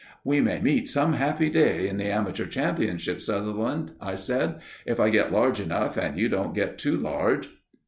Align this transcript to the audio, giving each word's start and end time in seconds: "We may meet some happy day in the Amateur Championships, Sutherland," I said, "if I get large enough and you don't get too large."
"We 0.23 0.41
may 0.41 0.59
meet 0.59 0.89
some 0.89 1.13
happy 1.13 1.47
day 1.51 1.87
in 1.87 1.97
the 1.97 2.07
Amateur 2.11 2.47
Championships, 2.47 3.27
Sutherland," 3.27 3.91
I 4.01 4.15
said, 4.15 4.59
"if 4.83 4.99
I 4.99 5.11
get 5.11 5.31
large 5.31 5.59
enough 5.59 5.95
and 5.95 6.17
you 6.17 6.27
don't 6.27 6.55
get 6.55 6.79
too 6.79 6.97
large." 6.97 7.51